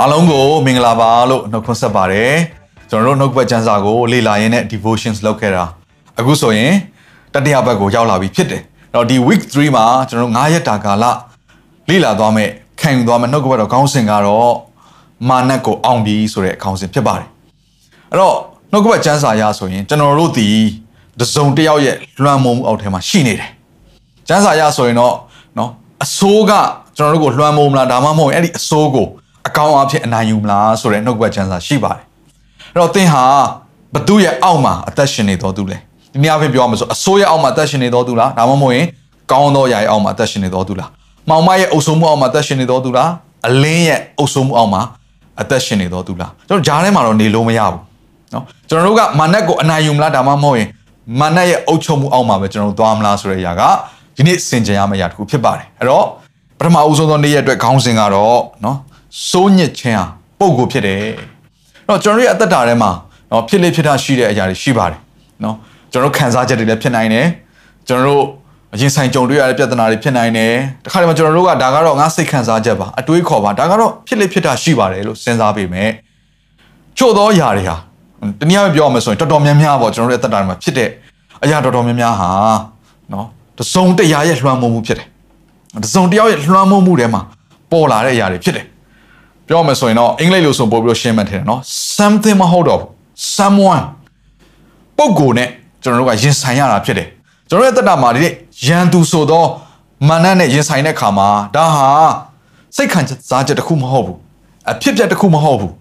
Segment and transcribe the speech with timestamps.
[0.00, 2.34] အားလုံးကိုမင်္ဂလာပါလို့နှုတ်ခွန်းဆက်ပါတယ်
[2.90, 5.64] ကျွန်တော်တို့နှုတ်ဘက်ကျမ်းစာကိုလေ့လာရင်းနဲ့ devotions လုပ်ခဲ့တာ
[6.18, 6.72] အခုဆိုရင်
[7.34, 8.62] တတိယဘက်ကိုရောက်လာပြီဖြစ်တယ်
[8.92, 11.04] အဲ့တော့ဒီ week 3မှာကျွန်တော်တို့9ရက်တာကာလ
[11.88, 14.52] လေ့လာသွားမယ်ခံယူသွားမယ်နှုတ်ဘက်တော့ခေါင်းစဉ်ကတော့
[15.28, 17.28] မာနက်ကိုအောင်ပြီဆိုတဲ့ခေါင်းစဉ်ဖြစ်ပါတယ်
[18.10, 18.36] အဲ့တော့
[18.72, 20.48] နှုတ်ဘက်ကျမ်းစာရဆိုရင်ကျွန်တော်တို့ဒီ
[21.20, 23.50] တစုံတစ်ယောက်ရဲ့လွှမ်းမိုးမှုအောက်ထဲမှာရှိနေတယ်
[24.28, 25.14] ကျမ်းစာရဆိုရင်တော့
[25.58, 25.70] နော်
[26.04, 26.52] အဆိုးက
[26.96, 29.06] ကျွန်တော်တို့ကိုလွှမ်းမိုးမလားဒါမှမဟုတ်ရင်အဲ့ဒီအဆိုးကို
[29.48, 32.02] အကောင်းအဖြစ်အနိုင်ယူမလားဆိုတဲ့နှုတ်ကပတ်ချမ်းစာရှိပါတယ်။
[32.72, 33.24] အဲ့တော့သင်ဟာ
[33.94, 35.76] ဘသူရဲ့အောက်မှာအသက်ရှင်နေတော်သူလဲ။
[36.12, 38.86] ဒီနေ့အဖြစ်ပြောရမှာဆိုအစိုးရအောက်မှာအသက်ရှင်နေတော်သူလား။ဒါမှမဟုတ်ရင်
[39.32, 40.88] ကောင်းသောယာယအောက်မှာအသက်ရှင်နေတော်သူလား။
[41.28, 43.08] မောင်မရဲ့အုပ်ဆုံးမှုအောက်မှာအသက်ရှင်နေတော်သူလား။
[43.48, 44.82] အလင်းရဲ့အုပ်ဆုံးမှုအောက်မှာ
[45.40, 47.80] အသက်ရှင်နေတော်သူလား။ကျွန်တော်ဂျားထဲမှာတော့နေလို့မရဘူး။
[48.34, 50.68] နော်။ကျွန်တော်တို့ကမာနက်ကိုအနိုင်ယူမလားဒါမှမဟုတ်ရင်
[51.20, 53.62] မာနက်ရဲ့အုပ်ချုပ်မှုအောက်မှာပဲကျွန်တော်တို့သွားမလားဆိုတဲ့အရာက
[54.16, 56.04] ဒီနေ့စင်ကြရမယ့်အရာတစ်ခုဖြစ်ပါတယ်။အဲ့တော့
[56.58, 58.76] ပထမအဦးဆုံးသောနေ့ရက်အတွက်ခေါင်းစဉ်ကတော့နော်
[59.28, 60.04] စိုးညစ်ခြင်းဟာ
[60.38, 61.02] ပုံကိုဖြစ်တယ်။
[61.88, 62.90] တော့ကျွန်တော်ရဲ့အသက်တာထဲမှာ
[63.30, 65.00] နော်ဖြစ်လေဖြစ်တာရှိတဲ့အရာတွေရှိပါတယ်။
[65.44, 65.56] နော်
[65.92, 67.26] ကျွန်တော်ခံစားချက်တွေလည်းဖြစ်နိုင်တယ်။
[67.88, 68.22] ကျွန်တော်တို့
[68.74, 70.52] အရင်ဆိုင်ကြုံတွေ့ရတဲ့ပြဿနာတွေဖြစ်နိုင်တယ်။
[70.84, 75.90] တခါတည်းမှာကျွန်တော်တို့ကဒါကတော့ငါစိတ်ခံစားချက်ပါအတွေးခေါ်ပါဒါကတော့ဖြစ်လေဖြစ်တာရှိပါတယ်လို့စဉ်းစားပေမဲ့
[76.98, 77.76] ချို့သောအရာတွေဟာ
[78.40, 80.90] တနည်းအားဖြင့်ပြောရမယ်ဆိုရင်တော်တော်များများပေါ့ကျွန်တော်တို့ရဲ့အသက်တာမှာဖြစ်တဲ့
[81.44, 82.30] အရာတော်တော်များများဟာ
[83.12, 83.26] နော်
[83.58, 85.06] တစုံတရာရဲ့လွှမ်းမိုးမှုဖြစ်တယ်။
[85.84, 87.22] တစုံတယောက်ရဲ့လွှမ်းမိုးမှုထဲမှာ
[87.72, 88.66] ပေါ်လာတဲ့အရာတွေဖြစ်တယ်။
[89.48, 91.60] ပြောမယ်ဆိုရင်တော့အင်္ဂလိပ်လိုဆိုပို့ပြီးတော့ရှင်းမှတ်ထင်တယ်နော်
[91.96, 92.88] something မဟုတ်တော့ဘူး
[93.36, 93.84] someone
[94.98, 95.48] ပုံကိုနဲ့
[95.82, 97.08] ကျွန်တော်တို့ကရင်ဆိုင်ရတာဖြစ်တယ်
[97.48, 98.20] ကျွန်တော်ရဲ့တက်တာမှာဒီ
[98.66, 99.48] ရန်သူဆိုတော့
[100.08, 101.88] မာနနဲ့ရင်ဆိုင်တဲ့ခါမှာဒါဟာ
[102.76, 103.00] စိတ်ခံ
[103.30, 104.16] စားချက်တစ်ခုမဟုတ်ဘူး
[104.70, 105.72] အဖြစ်ပြက်တစ်ခုမဟုတ်ဘူး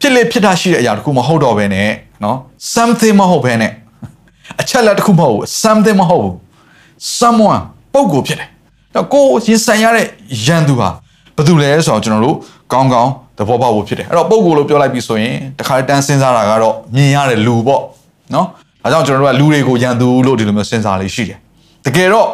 [0.00, 1.90] ဖြစ်လေဖြစ်တာရှိတဲ့အရာတစ်ခုမဟုတ်တော့ဘဲနဲ့
[2.24, 2.36] နော်
[2.74, 3.72] something မဟုတ်ဘဲနဲ့
[4.60, 6.34] အချက်လက်တစ်ခုမဟုတ်ဘူး something မဟုတ်ဘူး
[7.18, 7.60] someone
[7.92, 8.48] ပုံကိုဖြစ်တယ်
[8.94, 10.06] တော့ကိုရင်ဆိုင်ရတဲ့
[10.46, 10.88] ရန်သူဟာ
[11.36, 12.36] ဘာတူလဲဆိုတော့ကျွန်တော်တို့
[12.72, 17.82] ကောင်းကောင်းသဘောပေါက်ဖို့ဖြစ်တယ်အဲ့တော့ပုံကိုလို့ပြောလိုက်ပြီဆိုရင်တခါတန်းစဉ်းစားတာကတော့မြင်ရတဲ့လူပေါ့
[18.34, 18.46] နော်
[18.82, 21.38] ဒါကြောင့်ကျွန်တော်တို့ကလူတွေကိုရန်သူလို့ဒီလိုမျိုးစဉ်းစားလေးရှိတယ်
[21.86, 22.28] တကယ်တော့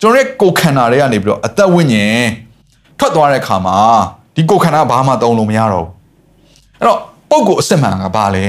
[0.00, 2.26] ကျွန်တော်ရဲ့ကိုယ်ခန္ဓာတွေကနေပြီးတော့အသက်ဝိညာဉ်
[2.98, 3.76] ထွက်သွားတဲ့အခါမှာ
[4.34, 5.92] ဒီကိုယ်ခန္ဓာဘာမှသုံးလို့မရတော့ဘူး
[6.78, 6.98] အဲ့တော့
[7.30, 8.44] ပုံကိုအစစ်မှန်ကဘာလဲ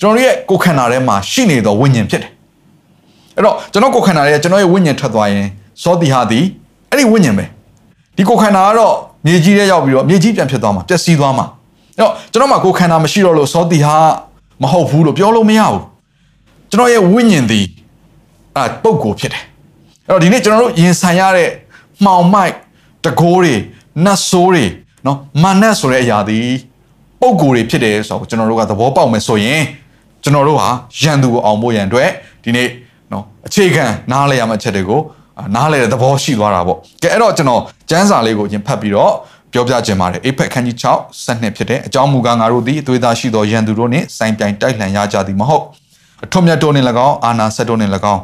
[0.00, 2.30] ကျွန်တော်ရဲ့ကိုယ်ခန္ဓာထဲမှာရှိနေသောဝိညာဉ်ဖြစ်တယ်
[3.36, 5.46] အဲ့တော့ကျွန်တော်ကိုယ်ခန္ဓာရဲ့ကျွန်တော်ရဲ့ဝိညာဉ်ထွက်သွားရင်
[5.82, 6.40] စောတိဟာဒီ
[6.90, 7.44] အဲ့ဒီဝိညာဉ်ပဲ
[8.16, 8.94] ဒီကိုယ်ခန္ဓာကတော့
[9.26, 11.46] မြေကြီးထဲရောက်ပြီးတော့မြေကြီးပြန်ဖြစ်သွားမှာပျက်စီးသွားမှာ
[11.96, 13.96] အဲ့တော့ကျွန်တော်မှာကိုယ်ခန္ဓာမရှိတော့လို့စောတိဟာ
[14.62, 15.82] မဟုတ်ဘူးလို့ပြောလို့မရဘူး
[16.70, 17.60] ကျွန်တော်ရဲ့ဝိညာဉ်ဒီ
[18.56, 19.42] အဲပုံကိုဖြစ်တယ်
[20.08, 21.50] အဲ့တော့ဒီနေ့ကျွန်တော်တို့ရင်ဆိုင်ရတဲ့
[22.04, 22.54] မှောင်မိုက်
[23.04, 23.54] တကိုးတွေ
[24.04, 24.64] နတ်ဆိုးတွေ
[25.06, 26.38] နော်မာနတ်ဆိုတဲ့အရာဒီ
[27.20, 29.62] ပုံကိုတွေဖြစ်တယ်ဆိုတော့ကျွန်တော်တို့ကသဘောပေါက်မယ်ဆိုရင်
[30.22, 30.68] ကျွန်တော်တို့ဟာ
[31.00, 32.10] ရန်သူကိုအောင်ဖို့ရန်အတွက်
[32.44, 32.68] ဒီနေ့
[33.12, 35.00] နော်အခြေခံနားလည်ရမယ့်အချက်တွေကို
[35.55, 39.13] နားလဲတဲ့သဘောရှိသွားတာပေါ့ကဲအဲ့တော့ကျွန်တော်ကျမ်းစာလေးကိုအရင်ဖတ်ပြီးတော့
[39.53, 45.63] ပြောပြခြင်းပါတယ်အိဖက်ခန်းကြီး6ဆက်နှစ်ဖြစ်တဲ့အကြောင်းမူကားငါတို့သည်အသွေးသားရှိသောရန်သူတို့နှင့်စိုင်းပြိုင်တိုက်လှန်ရကြသည်မဟုတ်
[46.23, 48.21] အထွတ်မြတ်တို့နှင့်၎င်းအာနာဆက်တို့နှင့်၎င်း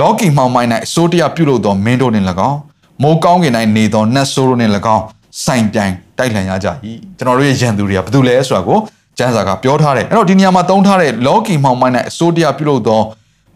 [0.00, 2.58] လောကီမှောင်မိုင်း၌အစိုးတရားပြုလုပ်သောမင်းတို့နှင့်၎င်း
[3.02, 5.02] မိုးကောင်းကင်၌နေသောနတ်ဆိုးတို့နှင့်၎င်း
[5.44, 6.68] စိုင်းပြိုင်တိုက်လှန်ရကြ၏
[7.18, 8.78] ကျွန်တော်တို့ရဲ့ရန်သူတွေကဘာတူလဲဆိုတာကို
[9.18, 13.00] ကျမ်းစာကပြောထားတယ်အဲ့တော့ဒီနေရာမှာသုံးထားတဲ့လောကီမှောင်မိုင်း၌အစိုးတရားပြုလုပ်သော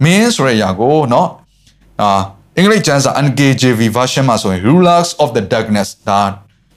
[0.04, 1.26] မင်းဆိုတဲ့အရာကိုเนาะ
[2.00, 2.20] အာ
[2.56, 6.20] အင်္ဂလိပ်ကျမ်းစာ NKJV version မှာဆိုရင် rulers of the darkness ဒါ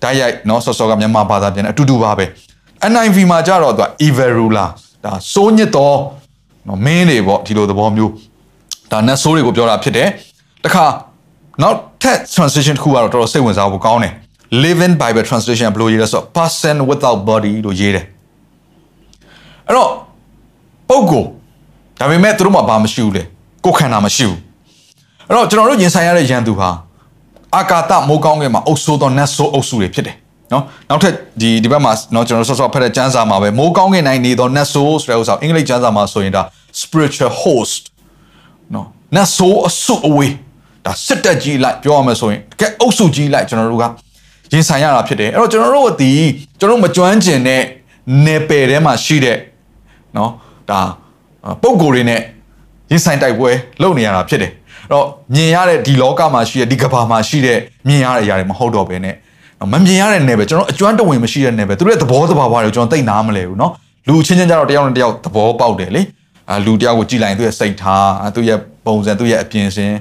[0.02, 2.26] ဓာတ်ရိုက်เนาะဆော့ဆော့ကမြန်မာဘာသာပြန်တယ်အတူတူပါပဲ
[2.92, 4.70] NIV မှာကြတော့သူက evil ruler
[5.06, 5.98] ဒါစိုးညစ်တော်
[6.66, 8.12] เนาะမင်းတွေပေါ့ဒီလိုသဘောမျိုး
[8.92, 10.10] ဒါနတ်ဆိုးတွေကိုပြောတာဖြစ်တယ်
[10.66, 10.86] တခါ
[11.62, 14.14] နောက်ထပ် translation တစ်ခုကတော့တော်တော်စိတ်ဝင်စားဖို့ကောင်းတယ်
[14.64, 18.06] living bible translation ဘယ်လိုရေးလဲဆိုတော့ person without body လို့ရေးတယ်
[19.68, 19.90] အဲ့တော့
[20.90, 21.28] ပုဂ္ဂိုလ်
[22.00, 23.24] ဒါပေမဲ့သူတို့မှာဘာမရှိဘူးလေ
[23.66, 24.40] ကိုယ်ခန္ဓာမရှိဘူး
[25.29, 26.71] အဲ့တော့ကျွန်တော်တို့ရင်ဆိုင်ရတဲ့ရန်သူဟာ
[27.57, 30.17] အာကာသမိုးကောင်းကင်မှာအုပ်ဆိုးသောနတ်ဆိုးအုပ်စုတွေဖြစ်တယ်
[30.53, 36.43] နော်နောက်ထပ်ဒီဒီဘက်မှာနော်ကျွန်တော်ဆော့ဆော့ဖတ်တဲ့ကျမ်းစာမှာပဲမိုးကောင်းကင်နိုင်နေသောနတ်ဆိုးဆိုတဲ့ဥစ္စာအင်္ဂလိပ်ကျမ်းစာမှာဆိုရင်ဒါ
[36.81, 37.83] spiritual host
[38.75, 38.87] နော်
[39.17, 40.33] နတ်ဆိုးအစုအဝေး
[40.85, 43.85] ဒါစစ်တက်ကြီးလိုက်ပြောရမယ်ဆိုရင်တကယ်အုပ်စုကြီးလိုက်ကျွန်တော်တို့က
[44.53, 46.13] ရင်ဆိုင်ရတာဖြစ်တယ်အဲ့တော့ကျွန်တော်တို့ဒီ
[46.59, 47.63] ကျွန်တော်တို့မကျွမ်းကျင်တဲ့
[48.25, 49.39] နယ်ပယ်ထဲမှာရှိတဲ့
[50.17, 50.31] နော်
[50.71, 50.81] ဒါ
[51.63, 52.21] ပုံကိုယ်တွေနဲ့
[52.91, 53.51] ရင်ဆိုင်တိုက်ပွဲ
[53.83, 59.16] လုပ်နေရတာဖြစ်တယ်အဲ့ တော့မြင်ရတဲ့ဒီလောကမှာရှိတဲ့ဒီကဘာမှာရှိတဲ့မြင်ရတဲ့အရာတွေမဟုတ်တော့ဘဲနဲ့
[59.72, 63.72] မမြင်ရတဲ့နယ်ပဲကျွန်တော်အကျွမ်းတဝင်မရှိတဲ့နယ်ပဲသူတို့ရဲ့သဘောတဘာဝတွေကိုကျွန်တော်သိနားမလဲဘူးเนาะ
[64.08, 66.02] လူချင်းချင်းကြတော့တယောက်နဲ့တယောက်သဘောပေါက်တယ်လေ
[66.50, 69.94] အာလူတယောက်ကိုကြည်လိုက်သူ့ရဲ့စိတ်ထားသူ့ရဲ့ပုံစံသူ့ရဲ့အပြင်ရှင်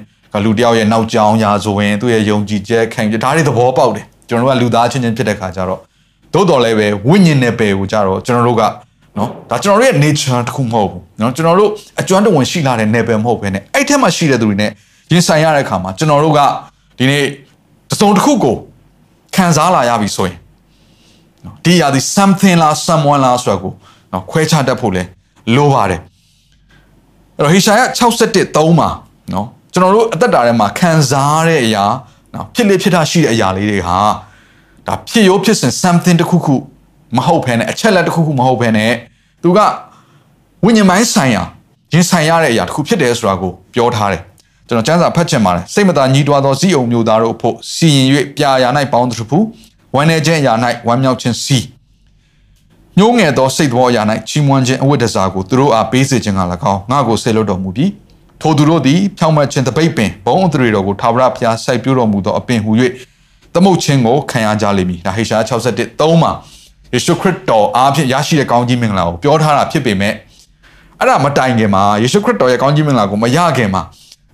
[0.45, 5.79] လူတယောက်ရဲ့နောက်ကြောင်းရာဆိုရင်သူ့ရဲ့ယုံကြည်ချက်ခံယူဒါတွေသဘောပေါက်တယ်ကျွန်တော်တို့ကလူသားချင်းချင်းဖြစ်တဲ့ခါကျတော့
[6.33, 8.63] သို့တော်လည်းပဲဝိညာဉ်နယ်ပယ်ကိုကြတော့ကျွန်တော်တို့က
[9.18, 11.70] နော်ဒါကျွန်တော်တို့ရဲ့ nature တခုမဟုတ်ဘူးနော်ကျွန်တော်တို့
[12.00, 14.70] အကျွမ်းတဝင်ရှိလာတဲ့ level မဟုတ်ဘဲနဲ့အဲ့ထက်မှရှိတဲ့သူတွေနဲ့
[15.12, 16.40] ရင်ဆိုင်ရတဲ့အခါမှာကျွန်တော်တို့က
[16.98, 17.24] ဒီနေ့
[17.90, 18.56] တစုံတစ်ခုကို
[19.36, 20.36] ခံစားလာရပြီဆိုရင်
[21.44, 23.72] နော်ဒီရာဒီ something လား someone လားဆိုတာကို
[24.12, 25.02] နော်ခွဲခြားတတ်ဖို့လဲ
[25.56, 26.00] လိုပါတယ်
[27.36, 28.88] အဲ့တော့ဟေရှာယ61 3မှာ
[29.32, 31.84] နော်ကျွန်တော်တို့အသက်တာထဲမှာခံစားရတဲ့အရာ
[32.34, 33.98] နော်ဖြစ်လေဖြစ်တာရှိတဲ့အရာလေးတွေဟာ
[34.86, 36.54] ဒါဖြစ်ရိုးဖြစ်စဉ် something တစ်ခုခု
[37.16, 38.92] မဟုတ်ဘဲနဲ့အချက်လက်တစ်ခုခုမဟုတ်ဘဲနဲ့
[39.42, 39.58] သူက
[40.64, 41.42] ဝိညာဉ်ပိုင်းဆိုင်ရာ
[41.92, 44.22] ရင်ဆိုင်ရတဲ့အရာတစ်ခုဖြစ်တယ်ဆိုတာကိုပြောထားတယ်
[44.68, 48.06] ကျွန်တော်စံစာဖတ်ချင်ပါတယ်စိတ်မသာညီးတွားသောဇီးအုံမျိုးသားတို့အဖို့စီရင်၍
[48.36, 49.38] ပြာရာ၌ပေါင်းသူဖူ
[49.94, 50.52] ဝမ်းနေခြင်းအရာ၌
[50.86, 51.58] ဝမ်းမြောက်ခြင်းစီ
[52.98, 56.40] ညိုးငယ်သောစိတ်တော်အရာ၌ချီးမွမ်းခြင်းအဝတ်တစားကိုသူတို့အားပေးစေခြင်းက၎
[56.72, 57.90] င်းငါကိုဆေလွတ်တော်မူပြီး
[58.40, 62.70] ထိုသူတို့သည်ဖြောင့်မတ်ခြင်းတပိတ်ပင်ဘုံအထရေတော်ကိုထာဝရဘုရားစိုက်ပြိုးတော်မူသောအပင်ဟူ၍
[63.54, 66.32] သမုတ်ခြင်းကိုခံရကြလိမ့်မည်ဒါဟေရှာ61 3မှာ
[66.94, 70.14] ယေရှုခရစ်တော်အားဖြင့်ရရှိတဲ့ကောင်းကြီးမင်္ဂလာကိုပြောထားတာဖြစ်ပေမဲ့
[71.00, 73.82] အဲ့ဒါမတိုင်ခင်မှာယေရှုခရစ်တော်ရဲ့ကောင်းကြီးမင်္ဂလာကိုမရခင်မှာ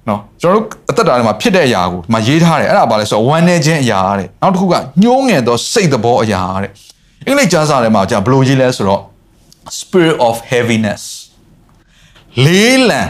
[0.09, 6.71] နော်ကျွန်တော်တို့အသက်တာထဲမှာဖြစ်တဲ့အရာကိုဒီမှာရေးထားတယ်အဲ့ဒါဘာလဲဆိုတော့ဝမ်းနေခြင်းအရာတဲ့နောက်တစ်ခုကညှိုးငယ်သောစိတ်သဘောအရာတဲ့
[7.27, 9.03] အင်္ဂလိပ်ကျမ်းစာထဲမှာじゃဘယ်လိုရေးလဲဆိုတော့
[9.79, 11.03] spirit of heaviness
[12.45, 13.03] လေးလံ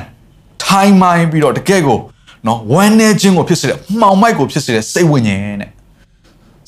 [0.64, 1.98] ထိုင်းမိုင်းပြီးတော့တကယ့်ကို
[2.46, 5.70] နော်ဝမ်းနေခြင်းကိုဖြစ်စေတဲ့မှောင်မိုက်ကိုဖြစ်စေတဲ့စိတ်ဝိညာဉ်တဲ့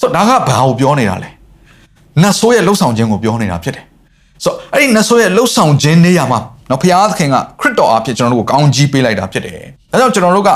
[0.00, 1.30] ဆိုတော့ဒါကဘာကိုပြောနေတာလဲ
[2.22, 3.84] နတ်ဆိုးရဲ့လှုပ်ဆောင်ခြင်းကိုပြောနေတာဖြစ်တယ်
[4.44, 9.60] ဆိုတော့အဲ့ဒီနတ်ဆိုးရဲ့လှုပ်ဆောင်ခြင်းနေရာမှာနော်ဘုရားသခင်ကခရစ်တော်အဖြစ်ကျွန်တော်တို့ကိုကောင်းကြီးပေးလိုက်တာဖြစ်တယ်
[9.90, 10.50] ဒါကြောင့်ကျွန်တော်တို့က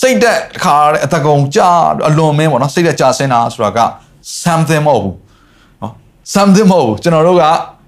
[0.00, 1.70] စိတ်သက်တခါအတကုံကြာ
[2.08, 3.80] အလွန်မင်းပေါ့နော်စိတ်သက်ကြာစင်းတာဆိုတာက
[4.42, 5.16] something မဟုတ်ဘူး
[5.82, 5.92] နော်
[6.34, 7.44] something မဟုတ်ဘူးကျွန်တော်တို့က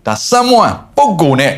[0.07, 1.53] ဒါ someone ပုံကိုနဲ့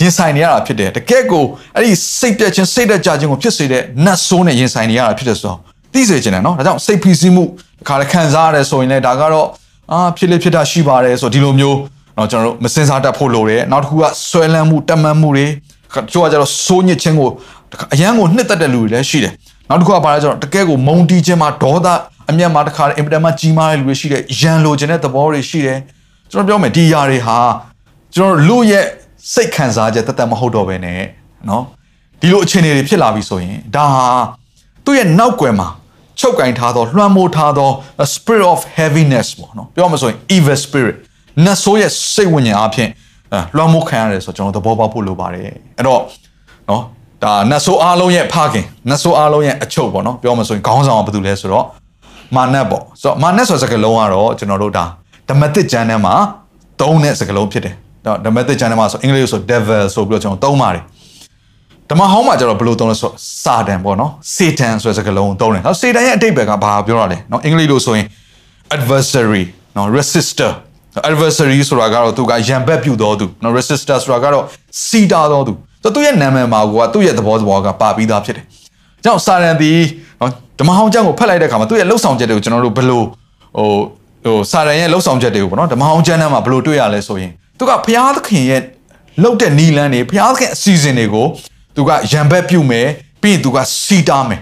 [0.00, 1.44] ရင်ဆိုင်နေရတာဖြစ်တယ်တကယ်ကို
[1.76, 5.58] အဲ့ဒီစိတ်ပြက်ခြင်းစိတ်သက်ကြာခြင်းကိုဖြစ်စေတဲ့နတ်ဆိုးနဲ့ရင်ဆိုင်နေရတာဖြစ်တယ်ဆိုတော့
[5.92, 7.44] သိစေချင်တယ်နော်ဒါကြောင့်စိတ်ဖိစီးမှု
[7.80, 9.46] တခါလေခံစားရတယ်ဆိုရင်လည်းဒါကတော့
[9.92, 11.78] အာဖြစ်လေဖြစ်တာရှိပါတယ်ဆိုတော့ဒီလိုမျိုး
[12.16, 15.46] နော်ကျွန်တော်တို့မစင်စားတတ်ဖို့လိုတယ်နောက်တစ်ခုကဆွဲလန်းမှုတမန်မှုတွေ
[16.12, 17.30] ကျိုးကကျတော့စိုးညစ်ခြင်းကို
[17.94, 19.32] အရန်ကိုနှစ်သက်တဲ့လူတွေလည်းရှိတယ်
[19.68, 21.86] နောက်တစ်ခုကဘာလဲဆိုတော့တကယ်ကိုမုံတီးခြင်းမှာဒေါသ
[22.30, 25.78] အမျက်မှာတစ်ခါအင်ပတန်မှာကြီးမားတဲ့လူတွေရှိတယ်ရန်လိုခြင်းတဲ့သဘောတွေရှိတယ်
[26.30, 27.38] ကျွန်တော်ပြောမယ်ဒီຢာတွေဟာ
[28.14, 28.84] ကျွန်တော်လူရဲ့
[29.32, 31.00] စိတ်ခံစားချက်တသက်မဟုတ်တော့ဘဲနဲ့
[31.48, 31.64] နော်
[32.20, 34.06] ဒီလိုအခြေအနေတွေဖြစ်လာပြီဆိုရင်ဒါဟာ
[34.84, 35.68] သူ့ရဲ့နောက်ကွယ်မှာ
[36.20, 37.68] ချုပ်ကင်ထားသောလွှမ်းမိုးထားသော
[38.14, 40.96] spirit of heaviness ပေါ့နော်ပြောမှဆိုရင် evil spirit
[41.44, 42.88] နတ်ဆိုးရဲ့စိတ်ဝိညာဉ်အဖြစ်
[43.56, 45.42] လွှမ်းမိုးခံရတယ်ဆိုတော့ကျွန်တော်သဘောပေါက်ဖို့လိုပါတယ်
[45.76, 46.00] အဲ့တော့
[46.70, 46.82] နော်
[47.24, 51.66] ဒါနတ်ဆိုးအားလုံးရဲ့ဖခင်နတ်ဆိုးအားလုံးရဲ့အချုပ်ပေါ့နော်ပြောမှဆိုရင်ခေါင်းဆောင်ကဘာတူလဲဆိုတော့
[52.36, 54.84] မာနတ်ပေါ့ဆိုတော့မာနတ်ဆိုတဲ့စကားလုံးကတော့ကျွန်တော်တို့ဒါ
[55.28, 56.14] ဓမ္မသစ်ကျမ်းထဲမှာ
[56.80, 57.74] သုံးတဲ့စကားလုံးဖြစ်တယ်
[58.06, 60.82] တော့ဓမ္မသစ်ကျမ်းထဲမှာဆိုအင်္ဂလိပ်ဆို devil ဆိုပြီးတော့ကျွန်တော်သုံးပါတယ်
[61.92, 63.10] ဓမ္မဟောင်းမှာကျတော့ဘယ်လိုသုံးလဲဆို
[63.44, 68.06] စာတန်ပေါ့နော်စေတန်ဆိုတဲ့စကားလုံးကိုသုံးတယ်နော်စေတန်ရဲ့အတိတ်ဘက်ကဘာပြောရလဲနော်အင်္ဂလိပ်လိုဆိုရင်
[68.76, 69.44] adversary
[69.76, 70.52] နော် resistor
[71.10, 74.44] adversary ဆိုတာကတော့သူကရံဘက်ပြုတော်သူနော် resistor ဆိုတာကတော့
[74.86, 75.52] စီတာတော်သူ
[75.82, 78.44] ဆိုသူ့ရဲ့နာမည်မှာကသူ့ရဲ့သဘောသဘောကပါပြီးသားဖြစ်တယ်။
[79.04, 79.70] ကြောင့်စာရန်ဒီ
[80.20, 83.02] နော်ဓမ္မဟောင်းကျမ်းကိုဖတ်လိုက်တဲ့အခါမှာသူ့ရဲ့လှုပ်ဆောင်ချက်တွေကိုကျွန်တော်တို့ဘယ်လို
[83.56, 83.68] ဟို
[84.24, 88.62] ဟိုစာရန်ရဲ့လှုပ်ဆောင်ချက်တွေကိုပေါ့နော်ဓမ္မဟောင်းကျမ်းထဲမှာဘယ်လိုတွေ့ရလဲဆိုရင်သူကဘုရားသခင်ရဲ့
[89.22, 91.26] လှုပ်တဲ့နီလန်းတွေဘုရားသခင်အစီအစဉ်တွေကို
[91.76, 92.86] သူကရံဘက်ပြုမယ်
[93.22, 94.40] ပြီးရင်သူကစီတာမယ်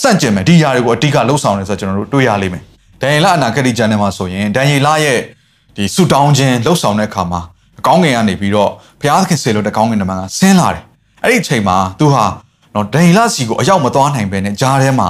[0.00, 2.62] စန့်ကျင်မယ်ဒီຢာတွေကိုအဓိကလှုပ်ဆောင်တယ်ဆိုတော့ကျွန်တော်တို့တွေ့ရလိမ့်မယ်။
[3.00, 5.18] ဒန်ယေလအနာဂတိကျမ်းထဲမှာဆိုရင်ဒန်ယေလရဲ့
[5.76, 7.40] ဒီဆူတောင်းခြင်းလှုပ်ဆောင်တဲ့အခါမှာ
[7.78, 8.70] အကောင်းငင်ကနေပြီးတော့
[9.00, 10.82] ဘုရားသခင်ဆေလို့တကောင်းငင်တမန်ကဆင်းလာတယ်။
[11.22, 12.24] အဲ့ဒီအချိန်မှာသူဟာ
[12.74, 15.08] နော်ဒန်ယေလစီကိုအရောက်မသွားနိုင်ပဲနဲ့ကြားထဲမှာ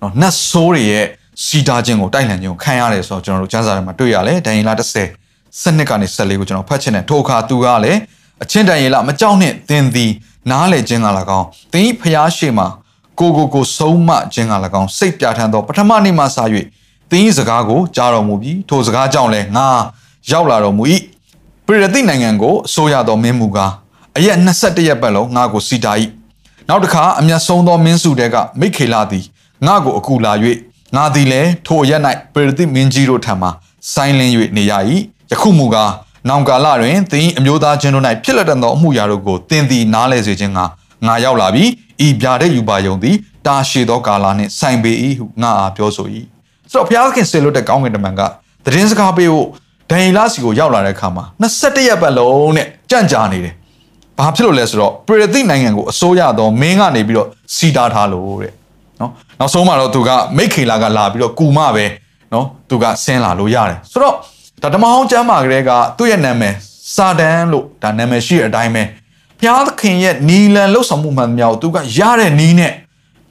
[0.00, 1.04] နော်နတ်ဆိုးတွေရဲ့
[1.44, 7.98] စီတာခြင်းကိုတိုက်လှန်ခြင်းကိုခံရတယ်ဆိုတော့ကျွန်တော်တို့ကျမ်းစာထဲမှာတွေ့ရလဲဒန်ယေလ30စနစ်ကနေ14ကိုကျွန်တော်ဖတ်ချင်တယ်ထိုအခါသူကလည်း
[8.42, 10.10] အချင်းဒန်ယေလမကြောက်နဲ့သင်သည်
[10.50, 11.08] နားလေခြင်းက၎
[11.38, 12.66] င်းသင်၏ဖျားရှိမှာ
[13.18, 16.38] ကိုကိုကိုဆုံးမခြင်းက၎င်းစိတ်ပြဋ္ဌာန်းသောပထမနေ့မှစ၍
[17.10, 19.66] သင်၏စကားကိုကြားတော်မူပြီးထိုစကားကြောင့်လည်းငါ
[20.30, 20.84] ရောက်လာတော်မူ၏
[21.66, 23.72] ပရိသတ်နိုင်ငံကိုအစိုးရသောမင်းမူကား
[24.16, 25.92] အရက်21ရက်ပတ်လုံးငါကိုစီတာ၏
[26.68, 29.24] နောက်တစ်ခါအမျက်ဆုံးသောမင်းစုတဲကမိခေလာသည်
[29.66, 30.32] ငါကိုအကူလာ၍
[30.96, 32.00] ငါသည်လည်းထိုအရက်၌
[32.32, 33.48] ပရိသတ်မင်းကြီးတို့ထံမှ
[33.92, 34.72] ဆိုင်းလင်း၍နေရ၏
[35.30, 35.90] ယခုမူကား
[36.28, 40.60] နောင်ကာလတွင်သင်အမျိုးသားချင်းတို့၌ဖြစ်လက်တန်သောအမှုရာတို့ကိုသင်သည်နားလဲစေခြင်းက
[41.06, 41.68] ငါရောက်လာပြီး
[42.06, 43.16] ဤပြတဲ့ယူပါယုံသည်
[43.46, 46.06] တာရှည်သောကာလနှင့်ဆိုင်ပေ၏ဟုငါအားပြောဆို၏
[46.70, 48.20] ဆိုတော့ဘုရားသခင်ဆေလွတ်တဲ့ကောင်းကင်တမန်က
[48.64, 49.48] သတင်းစကားပေးဖို့
[49.90, 53.54] ဒန်ယေလစီကိုရောက်လာတဲ့အခါမှာ21ရက်ပတ်လုံးနဲ့ကြံ့ကြာနေတယ်။
[54.18, 58.52] ဘာဖြစ်လို့လဲဆိုတော့ပရိသတ်နိုင်ငံကိုအစိုးရသောမင်းကနေပြီးတော့စီတာထားလို့တဲ့။
[59.00, 61.86] နော်နောက်ဆုံးမှာတော့သူကမိတ်ခေလာကလာပြီးတော့ကူမပဲ
[62.32, 64.14] နော်သူကဆင်းလာလို့ရတယ်ဆိုတော့
[64.61, 66.53] ဒါဓမ္မဟောင်းကျမ်းမာကလေးကသူ့ရဲ့နာမည်
[66.95, 68.83] စာတန်လို့ဒါနာမည်ရှိတဲ့အတိုင်းပဲ
[69.39, 72.73] ဘုရားသခင်ရဲ့နီလန်လှုပ်ဆောင်မှုမှန်သမျှကိုသူကရတဲ့နီးနဲ့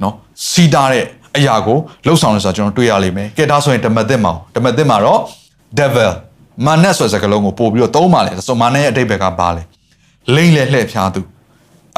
[0.03, 0.15] နော်
[0.51, 1.05] စီတာတဲ့
[1.37, 5.21] အရာကိုလှုပ်ဆောင်လို့ဆိုတာကျွန်တော်တွေ့ရလိမ့်မယ်ကဲဒါဆိုရင်ဓမ္မသစ်မှာဓမ္မသစ်မှာတော့
[5.79, 6.11] devil
[6.67, 9.63] မာနဆိုတဲ့စကားလုံးကိုပို့ပြီးတော့သုံးပါလေဆိုမာနရဲ့အတိတ်ဘက်ကပါလေ
[10.35, 11.21] လိမ့်လေလှည့်ဖျားသူ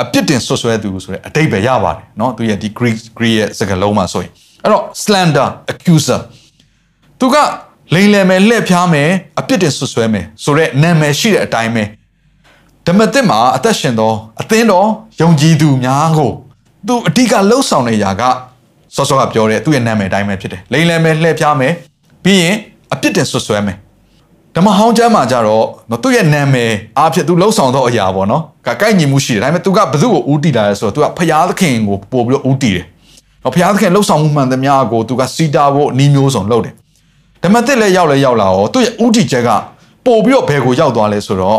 [0.00, 4.30] အပြစ်တင်ဆွဆွဲသူဆိုတဲ့အတိတ်ပဲရပါတယ်เนาะသူရဲ့ဒီ Greek Greek ရဲ့စကားလုံးမှာဆိုရင်
[4.62, 6.20] အဲ့တော့ slander accuser
[7.20, 7.36] သူက
[7.93, 11.83] လိန်လယ်မယ်လှည့်ဖျားမယ်အပြစ်တင်ဆွဆွဲမယ်ဆိုတဲ့နာမည်ရှိတဲ့အတိုင်းပဲ
[12.85, 14.87] ဓမ္မသစ်မှာအသက်ရှင်သောအသင်းတော်
[15.21, 16.31] ယုံကြည်သူများကို
[16.87, 18.21] သူအဓိကလှုပ်ဆောင်နေရာက
[18.95, 21.73] စောစောကပြောတဲ့သူ့ရဲ့နာမည်အတိုင်းပဲဖြစ်တယ်လိန်လယ်မယ်လှည့်ဖျားမယ်
[22.23, 22.55] ပြီးရင်
[22.93, 23.77] အပြစ်တင်ဆွဆွဲမယ်
[24.55, 32.85] ဓမ္မဟောင်းကျမ်းမှာကြတော့နော်သူ့ရဲ့နာမည်အားဖြင့်သူလှုပ်ဆောင်သောအရာပေါ့နော်ကကိုက်ညီမှုရှိတယ်ဒါပေမဲ့သူကဘယ်သူ့ကိုဦးတည်လာလဲဆိုတော့သူကဖျားသခင်ကိုပို့ပြီးတော့ဦးတည်တယ်
[33.43, 36.73] နော်ဖျားသခင်လှုပ်ဆောင်မှုမှန်သမျှကိုသူကစီတာဖို့နီးမျိုးစုံလုပ်တယ်
[37.44, 39.48] ဓမ္မသစ်လည်းရောက်လဲရောက်လာရောသူ့ရဲ့ဦးတည်ချက်က
[40.06, 41.58] ပို့ပြီးတော့ဘယ်ကိုရောက်သွားလဲဆိုတော့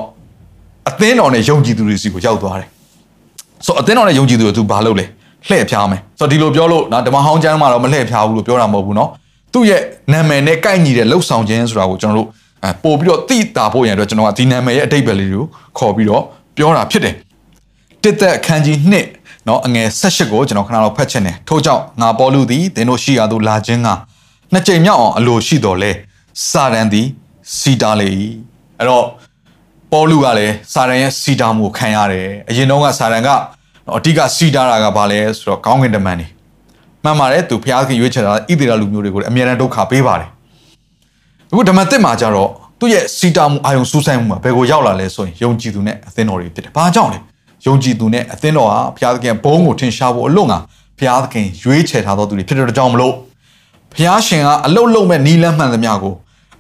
[0.89, 2.68] အသင်းတော်နဲ့ယုံကြည်သူတွေစီကိုရောက်သွားတယ်
[3.65, 5.06] ဆိုတော့အသင်းတော်နဲ့ယုံကြည်သူတွေသူဘာလုပ်လဲ
[5.48, 9.10] လှည့်ဖျားမယ်ဆိုတော့ဒီလိုပြောလို့နော်ဓမ္မဟောင်းကျမ်းမှာတော့မလှည့်ဖျားဘူးလို့ပြောတာမဟုတ်ဘူးနော်
[9.53, 9.82] သူ့ရဲ့
[10.13, 12.27] နာမည်နဲ့ကိုက်ညီတဲ့လှုပ်ဆောင်ခြင်းဆိုတာကိုကျွန်တော်တို့
[12.63, 15.44] အဲပို့ပြီးတော့တိတာဖို့ရန်အတွက်ကျွန်တော်ကဒီနာမည်ရဲ့အတိတ်ပဲလေးကို
[15.77, 16.24] ခေါ်ပြီးတော့
[16.58, 17.15] ပြောတာဖြစ်တယ်
[18.03, 18.77] တစ်သက်အခန်းကြီး
[19.12, 23.89] 2เนาะအငယ်18ကိုကျွန်တော်ခဏလောက်ဖတ်ချင်တယ်ထို့ကြောင့်ငါပေါ်လူသည်သင်တို့ရှိရာသို့လာခြင်းက
[24.53, 25.91] နှစ်ကြိမ်မြောက်အောင်အလိုရှိတော်လဲ
[26.50, 27.07] စာရန်သည်
[27.59, 28.09] စီတာလေ၏
[28.79, 29.05] အဲ့တော့
[29.93, 33.29] ပေါ်လူကလည်းစာရန်ရဲ့စီတာမှုကိုခံရတယ်အရင်တော့ကစာရန်က
[33.97, 36.26] အဓိကစီတာတာကဘာလဲဆိုတော့ကောင်းကင်တမန်နေ
[37.05, 40.29] မှန်ပါတယ်သူဖျားခင်ရွေးချယ်တာဣသရေလလူမျိုးတွေကိုလည်းအမြဲတမ်းဒုက္ခပေးပါတယ်
[41.50, 42.50] အခုဓမ္မသစ်မှာကြတော့
[42.81, 47.19] သူ့ရဲ့စီတာမှုအာယုံစူးစိုက်မှုမှာဘယ်ကိုရောက်လာလဲဆိုရင်ယုံကြည်သူနဲ့အသင်းတော်တွေဖြစ်တယ်။ဘာကြောင့်လဲ။
[47.67, 50.59] ယုံကြည်သူနဲ့အသင်းတော်ဟာဘုရားသခင်ဘုန်းကိုထင်ရှားဖို့အလို့ငါ
[50.99, 53.15] ဘုရားသခင်ရွေးချယ်ထားသောသူတွေဖြစ်တဲ့ကြောင့်မလို့
[53.96, 56.15] ဘုရားရှင်ကအလုတ်လုံးမဲ့နီးလန်းမှန်သမျှကို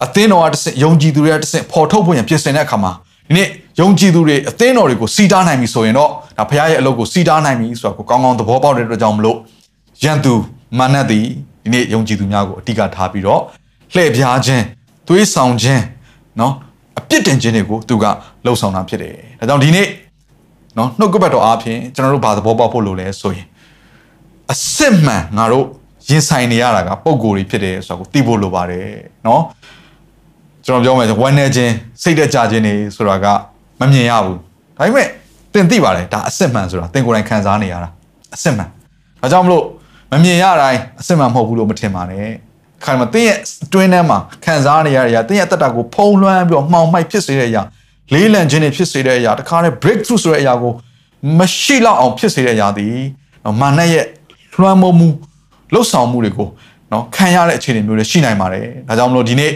[0.05, 2.91] အသင်းတော်ကတစ်ဆင့်ယုံကြည်သူတွေကတစ်ဆင့်ဖော်ထုတ်ဖို့ရန်ပြင်ဆင်တဲ့အခါမှာ
[3.27, 3.47] ဒီနေ့
[3.79, 9.37] ယုံကြည်သူတွေအသင်းတော်တွေကိုစီတားနိုင်ပြီဆိုရင်တော့ဒါဘုရားရဲ့အလုပ်ကိုစီတားနိုင်ပြီဆိုတာကိုကောင်းကောင်းသဘောပေါက်တဲ့အတွက်ကြောင့်မလို့
[10.03, 10.33] ယန်သူ
[10.79, 11.25] မာနသည်
[11.63, 13.41] ဒီနေ့ယုံကြည်သူများကိုအဓိကထားပြီးတော့
[13.93, 14.63] လှည့်ပြားခြင်း
[15.07, 15.83] သွေးဆောင်ခြင်း
[16.37, 16.51] เนาะ
[16.99, 18.05] အပြစ်တင်ခြင်းတွေကိုသူက
[18.45, 19.87] လှုပ်ဆောင်တာဖြစ်တယ်။ဒါကြောင့်ဒီနေ့
[20.75, 23.45] เนาะနှုတ်ကပတ်တော်အားဖြင့်ကျွန်တော်တို့ဘာသဘောပေါက်ဖို့လိုလဲဆိုရင်
[24.51, 25.65] အစစ်မှန်ငါတို့
[26.09, 28.87] ရင်ဆိုင်နေရတာကပုံကိုယ်တွေဖြစ်တယ်ဆိုတာကိုသိဖို့လိုပါတယ်
[29.23, 29.41] เนาะ
[30.65, 33.25] ကျွန်တော်ပြောမယ်ဝမ်းနေခြင်းစိတ်တက်ကြခြင်းတွေဆိုတာက
[33.79, 34.37] မမြင်ရဘူး။
[34.77, 35.07] ဒါပေမဲ့
[35.53, 37.89] သင်သိပါတယ်ဒါအစစ်မှန်ဆိုတာသင်ကိုယ်တိုင်ခံစားနေရတာ
[38.35, 38.69] အစစ်မှန်။
[39.21, 39.63] ဒါကြောင့်မလို့
[40.11, 42.27] မမြင်ရတိုင်းအစစ်မှန်မဟုတ်ဘူးလို့မထင်ပါနဲ့။
[42.85, 47.61] ခိုင်မှာတင်းရဲ့အတွင်းထဲမှာခံစားနေရတဲ့အရာတင်းရဲ့အသက်တာကိုဖုံးလွှမ်းပြီးတော့မှောင်မိုက်ဖြစ်စေတဲ့အရာ
[48.13, 50.71] လေးလံခြင်းတွေဖြစ်စေတဲ့အရာတခါတည်း breakthrough ဆိုတဲ့အရာကို
[51.39, 52.87] မရှိတော့အောင်ဖြစ်စေတဲ့အရာဒီ
[53.61, 54.05] မာနရဲ့
[54.59, 55.07] လွှမ်းမိုးမှု
[55.74, 56.48] လှုပ်ဆောင်မှုတွေကို
[56.92, 59.52] နော်ခံရတဲ့အခြေအနေမျိုးတွေရှိနိုင်ပါတယ်ဒါကြောင့်မလို့ဒီနေ့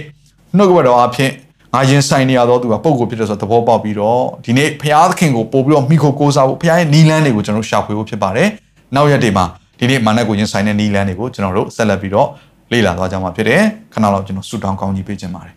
[0.57, 1.31] နှုတ်ကပတ်တော်အဖြစ်
[1.75, 8.49] ငါရင်ဆိုင်နေရတော့သူကပုံကိုဖြစ်တယ်ဆိုတော့သဘောပေါက်ပြီးတော့ဒီနေ့ဘုရားသခင်ကိုပို့ပြီးတော့မိခိုကိုးစားဖို့ဘုရားရဲ့နီလန်းတွေကိုကျွန်တော်ရှာဖွေဖို့ဖြစ်ပါတယ်
[8.95, 9.45] နောက်ရက်တွေမှာ
[9.79, 12.29] ဒီနေ့မာနကိုရင်ဆိုင်တဲ့နီလန်းတွေကိုကျွန်တော်တို့ဆက်လက်ပြီးတော့
[12.73, 13.63] လေ့လာသွားကြမှာဖြစ်တယ်
[13.93, 15.55] ခဏလောက်ကျွန်တော်ဆူတောင်းကောင်းကြီးပေးခြင်းပါတယ်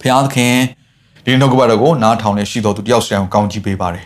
[0.00, 0.54] ဘုရားသခင်
[1.24, 4.04] ဒီနှုတ်ကပတ်တော်ကိုနားထောင်နေရှိတော်သူတယောက်စီတိုင်းကိုကောင်းကြီးပေးပါတယ်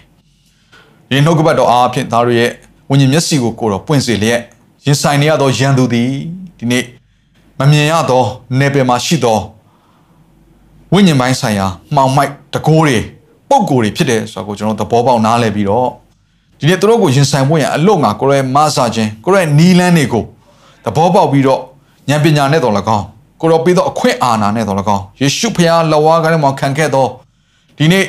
[1.10, 2.50] ဒီနှုတ်ကပတ်တော်အားဖြင့်သားတို့ရဲ့
[2.90, 4.40] ဝိညာဉ်မျက်စိကိုကိုတော်ပွင့်စေလျက်
[4.86, 6.10] ရင်ဆိုင်နေရသောရန်သူသည်
[6.58, 6.84] ဒီနေ့
[7.58, 8.22] မမြင်ရသော
[8.58, 9.38] နေပယ်မှာရှိသော
[10.92, 12.96] ဝိညာဉ်ပိုင်းဆိုင်ရာမှောင်မိုက်တကိုးတွေ
[13.48, 15.88] ပုံကိုယ်တွေဖြစ်တယ်ဆိုတော့ကိုကျွန်တော်သဘောပေါက်နားလည်ပြီးတော့
[16.58, 20.24] ဒီနေ့သူတို့ကိုရင်ဆိုင်ဖို့ရန်အလို့ငါကိုရဲမဆာခြင်းကိုရဲနီလန်းတွေကို
[20.84, 21.60] သဘောပေါက်ပြီးတော့
[22.08, 23.04] ဉာဏ်ပညာနဲ့တော်၎င်း
[23.40, 27.06] ကိုရောပေးသောအခွင့်အာဏာနဲ့တော်၎င်းယေရှုဖခင်လက်ဝါးကလေးမှာခံခဲ့သော
[27.78, 28.04] ဒီနေ့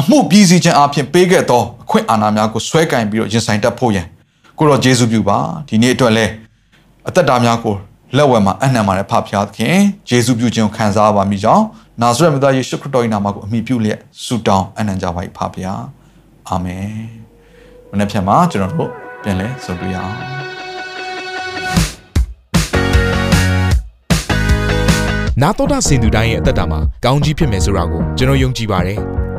[0.00, 4.06] အမှုပြည်စည်းခြင်းအပြင်ပေးခဲ့သောအခွင့်အာဏာများကိုဆွဲကင်ပြီးတော့ရင်ဆိုင်တတ်ဖို့ရန်
[4.62, 5.38] ကိုရောယေရှုပြုပါ
[5.68, 6.26] ဒီနေ့အတွက်လဲ
[7.08, 7.74] အသက်တာများကို
[8.16, 9.76] လက်ဝဲမှာအနံ့ပါတဲ့ဖဖျားသခင်
[10.10, 11.64] ယေရှုပြုခြင်းကိုခံစားပါမိကြောင်း
[12.02, 15.82] နာဇရက်မြတ်ယေရှုခရစ်တော်၏နာမကိုအမိပြုလျက်ဆုတောင်းအနံ့ကြပါ၏ဖဖျား
[16.48, 16.90] အာမင်
[17.90, 18.90] မနေ့ဖြန်မှာကျွန်တော်တို့
[19.22, 20.14] ပြန်လဲဆုံတွေ့ရအောင်
[25.42, 29.00] နာတော်တာစင်သူတိုင်းရဲ့အသက်တာမှာကောင်းကြီးဖြစ်မယ်ဆိုတာကိုကျွန်တော်ယုံကြည်ပါတယ်။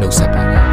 [0.00, 0.69] နှုတ်ဆက်ပါတယ်